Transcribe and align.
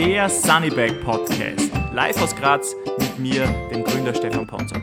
der 0.00 0.30
Sunnybag 0.30 1.02
Podcast. 1.04 1.70
Live 1.92 2.22
aus 2.22 2.34
Graz 2.34 2.74
mit 2.98 3.18
mir, 3.18 3.44
dem 3.70 3.84
Gründer 3.84 4.14
Stefan 4.14 4.46
Ponzold. 4.46 4.82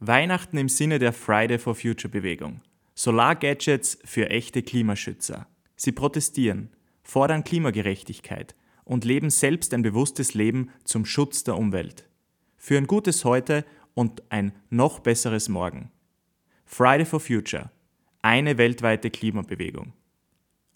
Weihnachten 0.00 0.56
im 0.56 0.70
Sinne 0.70 0.98
der 0.98 1.12
Friday 1.12 1.58
for 1.58 1.74
Future 1.74 2.10
Bewegung. 2.10 2.62
Solar-Gadgets 2.94 3.98
für 4.06 4.30
echte 4.30 4.62
Klimaschützer. 4.62 5.46
Sie 5.76 5.92
protestieren, 5.92 6.70
fordern 7.02 7.44
Klimagerechtigkeit 7.44 8.54
und 8.84 9.04
leben 9.04 9.28
selbst 9.28 9.74
ein 9.74 9.82
bewusstes 9.82 10.32
Leben 10.32 10.70
zum 10.84 11.04
Schutz 11.04 11.44
der 11.44 11.58
Umwelt. 11.58 12.08
Für 12.56 12.78
ein 12.78 12.86
gutes 12.86 13.26
Heute 13.26 13.66
und 13.92 14.22
ein 14.30 14.52
noch 14.70 15.00
besseres 15.00 15.50
Morgen. 15.50 15.90
Friday 16.64 17.04
for 17.04 17.20
Future. 17.20 17.73
Eine 18.24 18.56
weltweite 18.56 19.10
Klimabewegung. 19.10 19.92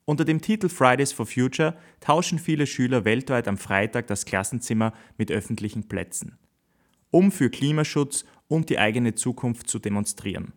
Unter 0.04 0.26
dem 0.26 0.42
Titel 0.42 0.68
Fridays 0.68 1.12
for 1.12 1.24
Future 1.24 1.78
tauschen 1.98 2.38
viele 2.38 2.66
Schüler 2.66 3.06
weltweit 3.06 3.48
am 3.48 3.56
Freitag 3.56 4.06
das 4.06 4.26
Klassenzimmer 4.26 4.92
mit 5.16 5.32
öffentlichen 5.32 5.88
Plätzen, 5.88 6.36
um 7.10 7.32
für 7.32 7.48
Klimaschutz 7.48 8.26
und 8.48 8.68
die 8.68 8.78
eigene 8.78 9.14
Zukunft 9.14 9.70
zu 9.70 9.78
demonstrieren. 9.78 10.52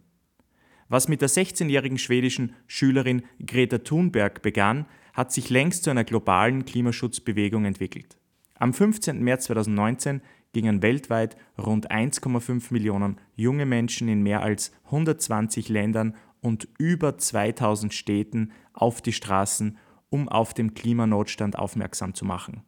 Was 0.90 1.08
mit 1.08 1.22
der 1.22 1.30
16-jährigen 1.30 1.98
schwedischen 1.98 2.56
Schülerin 2.68 3.22
Greta 3.40 3.78
Thunberg 3.78 4.42
begann, 4.42 4.86
hat 5.14 5.32
sich 5.32 5.50
längst 5.50 5.86
zu 5.86 5.92
einer 5.92 6.04
globalen 6.04 6.66
Klimaschutzbewegung 6.66 7.64
entwickelt. 7.64 8.18
Am 8.56 8.74
15. 8.74 9.24
März 9.24 9.46
2019 9.46 10.20
gingen 10.52 10.82
weltweit 10.82 11.38
rund 11.58 11.90
1,5 11.90 12.74
Millionen 12.74 13.18
junge 13.36 13.66
Menschen 13.66 14.10
in 14.10 14.24
mehr 14.24 14.44
als 14.44 14.74
120 14.88 15.70
Ländern 15.70 16.16
und 16.42 16.68
über 16.78 17.18
2000 17.18 17.94
Städten 17.94 18.52
auf 18.74 19.02
die 19.02 19.14
Straßen, 19.14 19.78
um 20.10 20.28
auf 20.28 20.54
den 20.54 20.74
Klimanotstand 20.74 21.58
aufmerksam 21.58 22.14
zu 22.14 22.26
machen. 22.26 22.64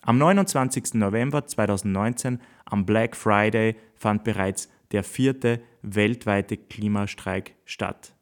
Am 0.00 0.18
29. 0.18 0.94
November 0.94 1.46
2019, 1.46 2.40
am 2.64 2.86
Black 2.86 3.16
Friday, 3.16 3.76
fand 3.94 4.24
bereits 4.24 4.68
der 4.92 5.02
vierte 5.02 5.60
weltweite 5.82 6.56
Klimastreik 6.56 7.56
statt. 7.64 8.14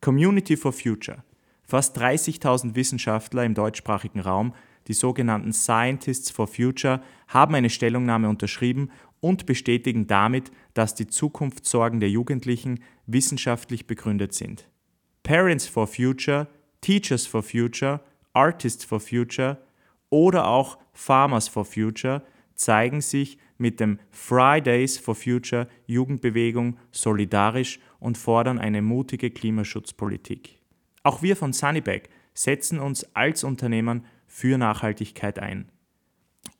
Community 0.00 0.56
for 0.56 0.72
Future. 0.72 1.24
Fast 1.64 1.98
30.000 1.98 2.74
Wissenschaftler 2.74 3.44
im 3.44 3.54
deutschsprachigen 3.54 4.20
Raum, 4.20 4.54
die 4.88 4.94
sogenannten 4.94 5.52
Scientists 5.52 6.30
for 6.30 6.46
Future, 6.46 7.02
haben 7.28 7.54
eine 7.54 7.70
Stellungnahme 7.70 8.28
unterschrieben 8.28 8.90
und 9.20 9.46
bestätigen 9.46 10.06
damit, 10.06 10.50
dass 10.74 10.94
die 10.94 11.06
Zukunftssorgen 11.06 12.00
der 12.00 12.10
Jugendlichen 12.10 12.80
wissenschaftlich 13.06 13.86
begründet 13.86 14.32
sind. 14.32 14.68
Parents 15.22 15.66
for 15.66 15.86
Future, 15.86 16.48
Teachers 16.80 17.26
for 17.26 17.42
Future, 17.42 18.00
Artists 18.32 18.84
for 18.84 19.00
Future 19.00 19.58
oder 20.08 20.46
auch 20.46 20.78
Farmers 20.92 21.48
for 21.48 21.64
Future 21.64 22.22
zeigen 22.54 23.00
sich 23.00 23.38
mit 23.58 23.80
dem 23.80 23.98
Fridays 24.10 24.98
for 24.98 25.14
Future 25.14 25.68
Jugendbewegung 25.86 26.78
solidarisch 26.90 27.78
und 27.98 28.16
fordern 28.16 28.58
eine 28.58 28.82
mutige 28.82 29.30
Klimaschutzpolitik. 29.30 30.58
Auch 31.02 31.22
wir 31.22 31.36
von 31.36 31.52
Sunnybag 31.52 32.08
setzen 32.34 32.78
uns 32.78 33.04
als 33.14 33.44
Unternehmen 33.44 34.04
für 34.30 34.56
Nachhaltigkeit 34.56 35.40
ein. 35.40 35.68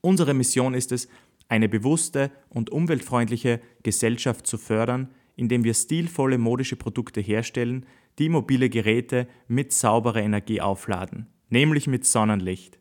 Unsere 0.01 0.35
Mission 0.35 0.75
ist 0.75 0.91
es, 0.91 1.09
eine 1.49 1.69
bewusste 1.69 2.31
und 2.49 2.71
umweltfreundliche 2.71 3.61
Gesellschaft 3.85 4.47
zu 4.47 4.59
fördern, 4.59 5.09
indem 5.37 5.65
wir 5.65 5.73
stilvolle 5.73 6.37
modische 6.37 6.77
Produkte 6.77 7.21
herstellen, 7.21 7.87
die 8.19 8.29
mobile 8.29 8.69
Geräte 8.69 9.29
mit 9.47 9.73
sauberer 9.73 10.21
Energie 10.21 10.61
aufladen, 10.61 11.29
nämlich 11.49 11.87
mit 11.87 12.05
Sonnenlicht. 12.05 12.79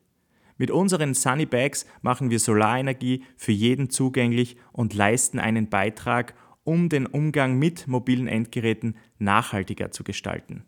Mit 0.58 0.70
unseren 0.70 1.14
Sunny 1.14 1.46
Bags 1.46 1.86
machen 2.02 2.28
wir 2.28 2.38
Solarenergie 2.38 3.22
für 3.36 3.52
jeden 3.52 3.90
zugänglich 3.90 4.56
und 4.72 4.92
leisten 4.92 5.38
einen 5.38 5.70
Beitrag, 5.70 6.34
um 6.64 6.88
den 6.88 7.06
Umgang 7.06 7.58
mit 7.58 7.86
mobilen 7.86 8.26
Endgeräten 8.26 8.96
nachhaltiger 9.18 9.92
zu 9.92 10.04
gestalten. 10.04 10.64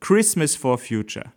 Christmas 0.00 0.56
for 0.56 0.78
Future. 0.78 1.32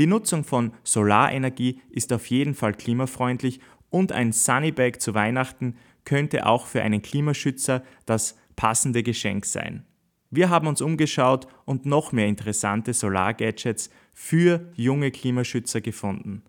Die 0.00 0.06
Nutzung 0.06 0.44
von 0.44 0.72
Solarenergie 0.82 1.82
ist 1.90 2.10
auf 2.14 2.24
jeden 2.28 2.54
Fall 2.54 2.72
klimafreundlich 2.72 3.60
und 3.90 4.12
ein 4.12 4.32
Sunnybag 4.32 4.92
zu 4.98 5.12
Weihnachten 5.12 5.76
könnte 6.06 6.46
auch 6.46 6.64
für 6.64 6.80
einen 6.80 7.02
Klimaschützer 7.02 7.84
das 8.06 8.38
passende 8.56 9.02
Geschenk 9.02 9.44
sein. 9.44 9.84
Wir 10.30 10.48
haben 10.48 10.68
uns 10.68 10.80
umgeschaut 10.80 11.48
und 11.66 11.84
noch 11.84 12.12
mehr 12.12 12.28
interessante 12.28 12.94
Solargadgets 12.94 13.90
für 14.14 14.72
junge 14.74 15.10
Klimaschützer 15.10 15.82
gefunden. 15.82 16.44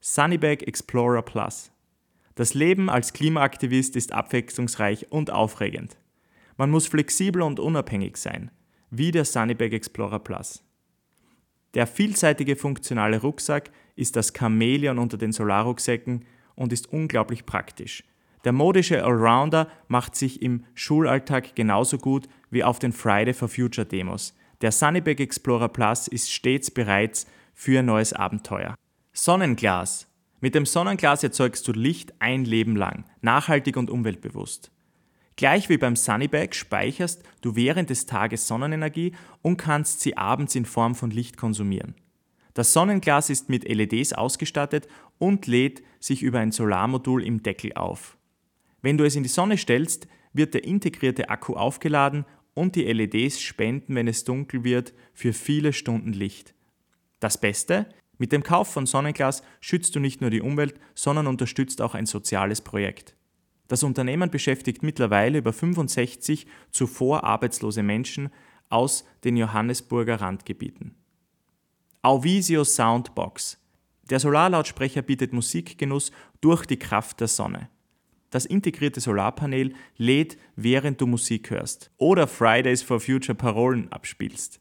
Sunnybag 0.00 0.62
Explorer 0.62 1.20
Plus. 1.20 1.70
Das 2.34 2.54
Leben 2.54 2.88
als 2.88 3.12
Klimaaktivist 3.12 3.94
ist 3.96 4.12
abwechslungsreich 4.12 5.12
und 5.12 5.30
aufregend. 5.30 5.98
Man 6.56 6.70
muss 6.70 6.86
flexibel 6.86 7.42
und 7.42 7.60
unabhängig 7.60 8.16
sein, 8.16 8.50
wie 8.88 9.10
der 9.10 9.26
Sunnybag 9.26 9.72
Explorer 9.72 10.20
Plus. 10.20 10.65
Der 11.76 11.86
vielseitige 11.86 12.56
funktionale 12.56 13.20
Rucksack 13.20 13.70
ist 13.96 14.16
das 14.16 14.32
Chamäleon 14.32 14.98
unter 14.98 15.18
den 15.18 15.32
Solarrucksäcken 15.32 16.24
und 16.54 16.72
ist 16.72 16.90
unglaublich 16.90 17.44
praktisch. 17.44 18.02
Der 18.44 18.52
modische 18.52 19.04
Allrounder 19.04 19.68
macht 19.86 20.16
sich 20.16 20.40
im 20.40 20.64
Schulalltag 20.74 21.54
genauso 21.54 21.98
gut 21.98 22.28
wie 22.48 22.64
auf 22.64 22.78
den 22.78 22.92
Friday 22.92 23.34
for 23.34 23.48
Future 23.48 23.86
Demos. 23.86 24.34
Der 24.62 24.72
Sunnybag 24.72 25.20
Explorer 25.20 25.68
Plus 25.68 26.08
ist 26.08 26.32
stets 26.32 26.70
bereit 26.70 27.26
für 27.52 27.80
ein 27.80 27.84
neues 27.84 28.14
Abenteuer. 28.14 28.74
Sonnenglas. 29.12 30.08
Mit 30.40 30.54
dem 30.54 30.64
Sonnenglas 30.64 31.22
erzeugst 31.24 31.68
du 31.68 31.72
Licht 31.72 32.14
ein 32.20 32.46
Leben 32.46 32.76
lang, 32.76 33.04
nachhaltig 33.20 33.76
und 33.76 33.90
umweltbewusst. 33.90 34.70
Gleich 35.36 35.68
wie 35.68 35.76
beim 35.76 35.96
Sunnybag 35.96 36.54
speicherst 36.54 37.22
du 37.42 37.54
während 37.56 37.90
des 37.90 38.06
Tages 38.06 38.48
Sonnenenergie 38.48 39.12
und 39.42 39.58
kannst 39.58 40.00
sie 40.00 40.16
abends 40.16 40.54
in 40.54 40.64
Form 40.64 40.94
von 40.94 41.10
Licht 41.10 41.36
konsumieren. 41.36 41.94
Das 42.54 42.72
Sonnenglas 42.72 43.28
ist 43.28 43.50
mit 43.50 43.68
LEDs 43.68 44.14
ausgestattet 44.14 44.88
und 45.18 45.46
lädt 45.46 45.82
sich 46.00 46.22
über 46.22 46.38
ein 46.38 46.52
Solarmodul 46.52 47.22
im 47.22 47.42
Deckel 47.42 47.74
auf. 47.74 48.16
Wenn 48.80 48.96
du 48.96 49.04
es 49.04 49.14
in 49.14 49.24
die 49.24 49.28
Sonne 49.28 49.58
stellst, 49.58 50.08
wird 50.32 50.54
der 50.54 50.64
integrierte 50.64 51.28
Akku 51.28 51.52
aufgeladen 51.52 52.24
und 52.54 52.74
die 52.74 52.90
LEDs 52.90 53.42
spenden, 53.42 53.94
wenn 53.94 54.08
es 54.08 54.24
dunkel 54.24 54.64
wird, 54.64 54.94
für 55.12 55.34
viele 55.34 55.74
Stunden 55.74 56.14
Licht. 56.14 56.54
Das 57.20 57.38
Beste? 57.38 57.90
Mit 58.16 58.32
dem 58.32 58.42
Kauf 58.42 58.72
von 58.72 58.86
Sonnenglas 58.86 59.42
schützt 59.60 59.94
du 59.94 60.00
nicht 60.00 60.22
nur 60.22 60.30
die 60.30 60.40
Umwelt, 60.40 60.80
sondern 60.94 61.26
unterstützt 61.26 61.82
auch 61.82 61.94
ein 61.94 62.06
soziales 62.06 62.62
Projekt. 62.62 63.14
Das 63.68 63.82
Unternehmen 63.82 64.30
beschäftigt 64.30 64.82
mittlerweile 64.82 65.38
über 65.38 65.52
65 65.52 66.46
zuvor 66.70 67.24
arbeitslose 67.24 67.82
Menschen 67.82 68.30
aus 68.68 69.04
den 69.24 69.36
Johannesburger 69.36 70.20
Randgebieten. 70.20 70.94
Auvisio 72.02 72.64
Soundbox. 72.64 73.58
Der 74.10 74.20
Solarlautsprecher 74.20 75.02
bietet 75.02 75.32
Musikgenuss 75.32 76.12
durch 76.40 76.64
die 76.66 76.78
Kraft 76.78 77.20
der 77.20 77.28
Sonne. 77.28 77.68
Das 78.30 78.46
integrierte 78.46 79.00
Solarpanel 79.00 79.72
lädt, 79.96 80.36
während 80.54 81.00
du 81.00 81.06
Musik 81.06 81.50
hörst 81.50 81.90
oder 81.96 82.26
Fridays 82.26 82.82
for 82.82 83.00
Future 83.00 83.34
Parolen 83.34 83.90
abspielst. 83.90 84.60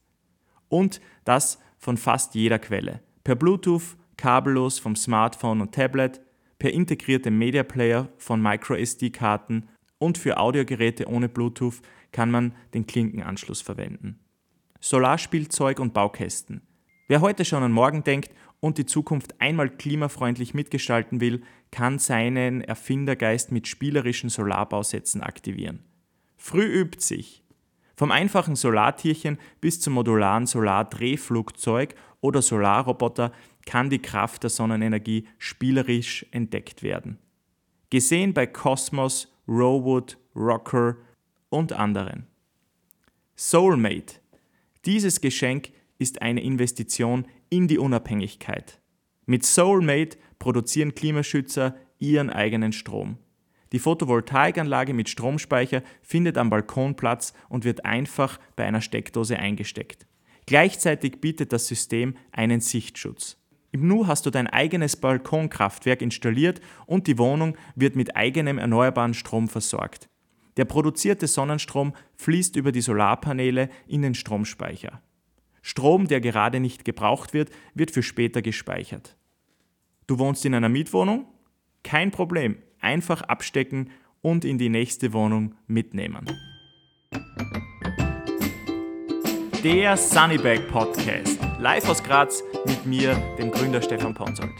Und 0.69 1.01
das 1.23 1.59
von 1.77 1.97
fast 1.97 2.35
jeder 2.35 2.57
Quelle. 2.57 3.01
Per 3.23 3.35
Bluetooth, 3.35 3.95
kabellos 4.17 4.79
vom 4.79 4.95
Smartphone 4.95 5.61
und 5.61 5.73
Tablet, 5.73 6.21
per 6.65 6.73
integrierte 6.73 7.29
Media 7.29 7.61
Player 7.61 8.09
von 8.17 8.41
MicroSD-Karten 8.41 9.67
und 9.99 10.17
für 10.17 10.37
Audiogeräte 10.37 11.07
ohne 11.07 11.29
Bluetooth 11.29 11.79
kann 12.11 12.31
man 12.31 12.55
den 12.73 12.87
Klinkenanschluss 12.87 13.61
verwenden. 13.61 14.19
Solarspielzeug 14.79 15.79
und 15.79 15.93
Baukästen. 15.93 16.63
Wer 17.07 17.21
heute 17.21 17.45
schon 17.45 17.61
an 17.61 17.71
morgen 17.71 18.03
denkt 18.03 18.31
und 18.61 18.79
die 18.79 18.87
Zukunft 18.87 19.39
einmal 19.39 19.69
klimafreundlich 19.69 20.55
mitgestalten 20.55 21.21
will, 21.21 21.43
kann 21.69 21.99
seinen 21.99 22.61
Erfindergeist 22.61 23.51
mit 23.51 23.67
spielerischen 23.67 24.31
Solarbausätzen 24.31 25.21
aktivieren. 25.21 25.83
Früh 26.35 26.65
übt 26.65 26.99
sich. 26.99 27.43
Vom 27.95 28.11
einfachen 28.11 28.55
Solartierchen 28.55 29.37
bis 29.61 29.79
zum 29.81 29.93
modularen 29.93 30.47
Solardrehflugzeug 30.47 31.93
oder 32.21 32.41
Solarroboter 32.41 33.31
kann 33.65 33.89
die 33.89 34.01
Kraft 34.01 34.43
der 34.43 34.49
Sonnenenergie 34.49 35.27
spielerisch 35.37 36.25
entdeckt 36.31 36.83
werden. 36.83 37.17
Gesehen 37.89 38.33
bei 38.33 38.45
Cosmos, 38.47 39.31
Rowood, 39.47 40.17
Rocker 40.35 40.97
und 41.49 41.73
anderen. 41.73 42.27
Soulmate. 43.35 44.19
Dieses 44.85 45.21
Geschenk 45.21 45.71
ist 45.97 46.21
eine 46.21 46.41
Investition 46.41 47.25
in 47.49 47.67
die 47.67 47.77
Unabhängigkeit. 47.77 48.79
Mit 49.25 49.45
Soulmate 49.45 50.17
produzieren 50.39 50.93
Klimaschützer 50.93 51.75
ihren 51.99 52.29
eigenen 52.29 52.71
Strom. 52.71 53.17
Die 53.71 53.79
Photovoltaikanlage 53.79 54.93
mit 54.93 55.09
Stromspeicher 55.09 55.81
findet 56.01 56.37
am 56.37 56.49
Balkon 56.49 56.95
Platz 56.95 57.33
und 57.49 57.65
wird 57.65 57.83
einfach 57.83 58.39
bei 58.55 58.65
einer 58.65 58.81
Steckdose 58.81 59.37
eingesteckt. 59.37 60.05
Gleichzeitig 60.45 61.19
bietet 61.21 61.51
das 61.51 61.67
System 61.67 62.15
einen 62.31 62.61
Sichtschutz. 62.61 63.37
Im 63.75 63.89
Nu 63.89 64.07
hast 64.07 64.25
du 64.25 64.29
dein 64.29 64.47
eigenes 64.47 64.95
Balkonkraftwerk 64.95 66.01
installiert 66.01 66.61
und 66.85 67.07
die 67.07 67.17
Wohnung 67.17 67.57
wird 67.75 67.97
mit 67.97 68.15
eigenem 68.15 68.57
erneuerbaren 68.57 69.13
Strom 69.13 69.49
versorgt. 69.49 70.07
Der 70.55 70.63
produzierte 70.63 71.27
Sonnenstrom 71.27 71.93
fließt 72.15 72.55
über 72.55 72.71
die 72.71 72.79
Solarpaneele 72.79 73.67
in 73.85 74.01
den 74.01 74.15
Stromspeicher. 74.15 75.01
Strom, 75.61 76.07
der 76.07 76.21
gerade 76.21 76.61
nicht 76.61 76.85
gebraucht 76.85 77.33
wird, 77.33 77.49
wird 77.73 77.91
für 77.91 78.01
später 78.01 78.41
gespeichert. 78.41 79.17
Du 80.07 80.19
wohnst 80.19 80.45
in 80.45 80.55
einer 80.55 80.69
Mietwohnung? 80.69 81.25
Kein 81.83 82.11
Problem. 82.11 82.55
Einfach 82.79 83.23
abstecken 83.23 83.89
und 84.21 84.45
in 84.45 84.57
die 84.57 84.69
nächste 84.69 85.11
Wohnung 85.11 85.53
mitnehmen. 85.67 86.25
Der 89.65 89.97
Sunnybag 89.97 90.65
Podcast. 90.69 91.44
Live 91.65 91.89
aus 91.89 92.03
Graz 92.03 92.43
mit 92.67 92.85
mir, 92.85 93.15
dem 93.39 93.49
Gründer 93.49 93.81
Stefan 93.81 94.13
Ponsold. 94.13 94.53